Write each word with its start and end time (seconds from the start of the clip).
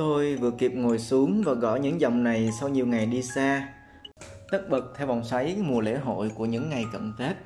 Tôi 0.00 0.36
vừa 0.36 0.50
kịp 0.50 0.72
ngồi 0.74 0.98
xuống 0.98 1.42
và 1.42 1.54
gõ 1.54 1.76
những 1.76 2.00
dòng 2.00 2.24
này 2.24 2.50
sau 2.60 2.68
nhiều 2.68 2.86
ngày 2.86 3.06
đi 3.06 3.22
xa. 3.22 3.68
Tất 4.50 4.70
bật 4.70 4.92
theo 4.96 5.06
vòng 5.06 5.24
xoáy 5.24 5.56
mùa 5.62 5.80
lễ 5.80 5.96
hội 5.96 6.30
của 6.34 6.46
những 6.46 6.70
ngày 6.70 6.84
cận 6.92 7.12
Tết. 7.18 7.36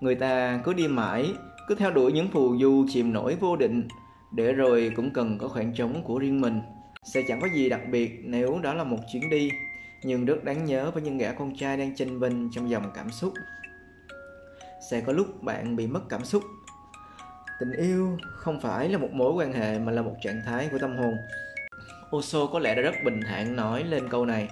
Người 0.00 0.14
ta 0.14 0.60
cứ 0.64 0.72
đi 0.72 0.88
mãi, 0.88 1.32
cứ 1.68 1.74
theo 1.74 1.90
đuổi 1.90 2.12
những 2.12 2.28
phù 2.28 2.58
du 2.58 2.86
chìm 2.88 3.12
nổi 3.12 3.36
vô 3.40 3.56
định. 3.56 3.88
Để 4.32 4.52
rồi 4.52 4.92
cũng 4.96 5.10
cần 5.10 5.38
có 5.38 5.48
khoảng 5.48 5.74
trống 5.74 6.02
của 6.04 6.18
riêng 6.18 6.40
mình. 6.40 6.60
Sẽ 7.04 7.22
chẳng 7.28 7.40
có 7.40 7.48
gì 7.54 7.68
đặc 7.68 7.80
biệt 7.90 8.20
nếu 8.24 8.58
đó 8.62 8.74
là 8.74 8.84
một 8.84 8.98
chuyến 9.12 9.30
đi. 9.30 9.50
Nhưng 10.02 10.24
rất 10.24 10.44
đáng 10.44 10.64
nhớ 10.64 10.90
với 10.90 11.02
những 11.02 11.18
gã 11.18 11.32
con 11.32 11.56
trai 11.56 11.76
đang 11.76 11.96
chênh 11.96 12.20
vinh 12.20 12.50
trong 12.52 12.70
dòng 12.70 12.90
cảm 12.94 13.10
xúc. 13.10 13.32
Sẽ 14.90 15.00
có 15.00 15.12
lúc 15.12 15.42
bạn 15.42 15.76
bị 15.76 15.86
mất 15.86 16.08
cảm 16.08 16.24
xúc. 16.24 16.42
Tình 17.60 17.72
yêu 17.72 18.18
không 18.22 18.60
phải 18.60 18.88
là 18.88 18.98
một 18.98 19.10
mối 19.12 19.32
quan 19.32 19.52
hệ 19.52 19.78
mà 19.78 19.92
là 19.92 20.02
một 20.02 20.14
trạng 20.22 20.40
thái 20.46 20.68
của 20.72 20.78
tâm 20.78 20.96
hồn. 20.96 21.14
Oso 22.16 22.46
có 22.46 22.58
lẽ 22.58 22.74
đã 22.74 22.82
rất 22.82 22.94
bình 23.04 23.20
thản 23.26 23.56
nói 23.56 23.84
lên 23.84 24.08
câu 24.08 24.26
này. 24.26 24.48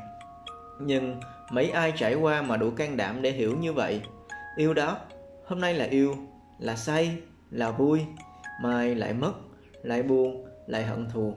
Nhưng 0.81 1.21
mấy 1.51 1.71
ai 1.71 1.93
trải 1.97 2.15
qua 2.15 2.43
mà 2.43 2.57
đủ 2.57 2.71
can 2.71 2.97
đảm 2.97 3.23
để 3.23 3.31
hiểu 3.31 3.57
như 3.57 3.73
vậy? 3.73 4.03
Yêu 4.57 4.75
đó, 4.75 4.99
hôm 5.47 5.61
nay 5.61 5.75
là 5.75 5.85
yêu, 5.85 6.17
là 6.59 6.77
say, 6.77 7.17
là 7.51 7.71
vui, 7.71 8.01
mai 8.63 8.95
lại 8.95 9.13
mất, 9.13 9.33
lại 9.83 10.03
buồn, 10.03 10.47
lại 10.67 10.85
hận 10.85 11.09
thù. 11.11 11.35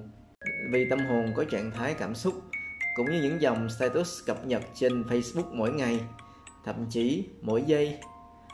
Vì 0.72 0.90
tâm 0.90 1.00
hồn 1.00 1.34
có 1.36 1.44
trạng 1.44 1.72
thái 1.72 1.94
cảm 1.94 2.16
xúc, 2.16 2.34
cũng 2.96 3.12
như 3.12 3.22
những 3.22 3.42
dòng 3.42 3.70
status 3.70 4.26
cập 4.26 4.46
nhật 4.46 4.62
trên 4.76 5.04
facebook 5.04 5.54
mỗi 5.54 5.72
ngày. 5.72 6.00
Thậm 6.66 6.76
chí 6.90 7.30
mỗi 7.42 7.64
giây, 7.68 7.98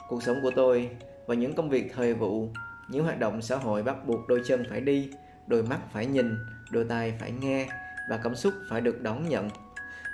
cuộc 0.07 0.23
sống 0.23 0.39
của 0.41 0.51
tôi 0.55 0.89
và 1.27 1.35
những 1.35 1.55
công 1.55 1.69
việc 1.69 1.93
thời 1.95 2.13
vụ, 2.13 2.49
những 2.89 3.03
hoạt 3.03 3.19
động 3.19 3.41
xã 3.41 3.55
hội 3.55 3.83
bắt 3.83 4.07
buộc 4.07 4.27
đôi 4.27 4.41
chân 4.45 4.65
phải 4.69 4.81
đi 4.81 5.09
đôi 5.49 5.63
mắt 5.63 5.79
phải 5.93 6.05
nhìn, 6.05 6.37
đôi 6.71 6.85
tai 6.89 7.13
phải 7.19 7.31
nghe 7.31 7.67
và 8.09 8.17
cảm 8.23 8.35
xúc 8.35 8.53
phải 8.69 8.81
được 8.81 9.01
đón 9.01 9.29
nhận. 9.29 9.49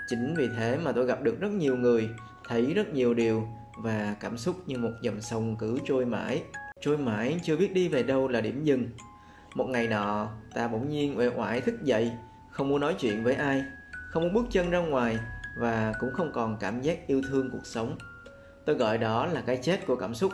Chính 0.08 0.34
vì 0.38 0.50
thế 0.58 0.78
mà 0.78 0.92
tôi 0.92 1.06
gặp 1.06 1.22
được 1.24 1.40
rất 1.40 1.52
nhiều 1.52 1.78
người, 1.78 2.10
thấy 2.48 2.74
rất 2.74 2.94
nhiều 2.94 3.14
điều 3.14 3.48
và 3.78 4.16
cảm 4.20 4.38
xúc 4.38 4.56
như 4.68 4.78
một 4.78 4.92
dòng 5.02 5.22
sông 5.22 5.56
cứ 5.60 5.80
trôi 5.86 6.06
mãi. 6.06 6.44
Trôi 6.82 6.98
mãi 6.98 7.40
chưa 7.44 7.58
biết 7.58 7.74
đi 7.74 7.88
về 7.88 8.04
đâu 8.04 8.28
là 8.28 8.42
điểm 8.42 8.64
dừng. 8.64 8.90
Một 9.56 9.66
ngày 9.70 9.88
nọ, 9.88 10.30
ta 10.54 10.68
bỗng 10.68 10.90
nhiên 10.90 11.18
uể 11.18 11.28
oải 11.28 11.62
thức 11.62 11.84
dậy, 11.84 12.12
không 12.52 12.70
muốn 12.70 12.80
nói 12.80 12.96
chuyện 13.00 13.24
với 13.24 13.34
ai, 13.34 13.64
không 14.10 14.24
muốn 14.24 14.34
bước 14.34 14.46
chân 14.52 14.70
ra 14.70 14.80
ngoài 14.80 15.18
và 15.58 15.94
cũng 16.00 16.14
không 16.14 16.32
còn 16.34 16.58
cảm 16.60 16.82
giác 16.82 17.08
yêu 17.08 17.22
thương 17.30 17.50
cuộc 17.52 17.66
sống. 17.66 17.98
Tôi 18.66 18.76
gọi 18.76 18.98
đó 18.98 19.26
là 19.26 19.42
cái 19.42 19.58
chết 19.58 19.86
của 19.88 19.96
cảm 19.96 20.16
xúc. 20.16 20.32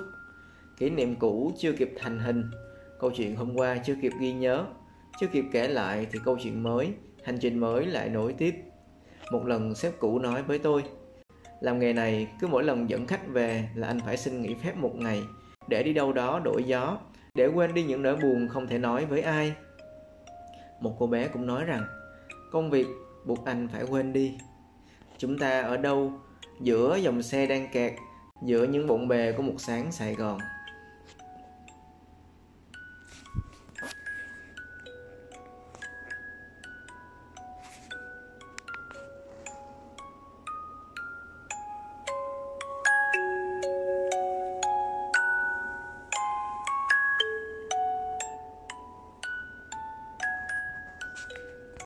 Kỷ 0.78 0.90
niệm 0.90 1.16
cũ 1.16 1.52
chưa 1.60 1.72
kịp 1.72 1.94
thành 2.00 2.20
hình, 2.20 2.52
câu 3.00 3.12
chuyện 3.16 3.36
hôm 3.36 3.56
qua 3.56 3.78
chưa 3.86 3.96
kịp 4.02 4.12
ghi 4.20 4.34
nhớ 4.34 4.66
chưa 5.20 5.28
kịp 5.28 5.46
kể 5.52 5.68
lại 5.68 6.08
thì 6.12 6.20
câu 6.26 6.38
chuyện 6.44 6.64
mới, 6.64 6.94
hành 7.24 7.38
trình 7.38 7.60
mới 7.60 7.86
lại 7.86 8.10
nối 8.10 8.34
tiếp. 8.34 8.56
Một 9.32 9.46
lần 9.46 9.76
sếp 9.76 10.00
cũ 10.00 10.20
nói 10.20 10.44
với 10.44 10.60
tôi, 10.60 10.84
làm 11.60 11.80
nghề 11.80 11.94
này 11.94 12.28
cứ 12.40 12.48
mỗi 12.48 12.64
lần 12.64 12.90
dẫn 12.90 13.08
khách 13.08 13.28
về 13.28 13.70
là 13.76 13.88
anh 13.88 14.00
phải 14.06 14.18
xin 14.18 14.42
nghỉ 14.42 14.56
phép 14.64 14.78
một 14.78 14.96
ngày, 14.96 15.24
để 15.68 15.84
đi 15.84 15.94
đâu 15.94 16.14
đó 16.14 16.42
đổi 16.44 16.64
gió, 16.64 16.98
để 17.36 17.48
quên 17.48 17.74
đi 17.74 17.84
những 17.84 18.02
nỗi 18.02 18.16
buồn 18.16 18.48
không 18.48 18.68
thể 18.68 18.78
nói 18.78 19.06
với 19.06 19.22
ai. 19.22 19.54
Một 20.80 20.96
cô 21.00 21.08
bé 21.08 21.28
cũng 21.28 21.48
nói 21.48 21.66
rằng, 21.66 21.84
công 22.52 22.70
việc 22.70 22.88
buộc 23.26 23.46
anh 23.46 23.68
phải 23.68 23.84
quên 23.84 24.14
đi. 24.14 24.38
Chúng 25.18 25.38
ta 25.38 25.62
ở 25.62 25.78
đâu? 25.78 26.12
Giữa 26.62 26.96
dòng 26.96 27.22
xe 27.22 27.46
đang 27.46 27.68
kẹt, 27.72 27.94
giữa 28.44 28.64
những 28.64 28.88
bộn 28.88 29.08
bề 29.08 29.32
của 29.32 29.44
một 29.44 29.56
sáng 29.58 29.92
sài 29.92 30.16
gòn. 30.16 30.40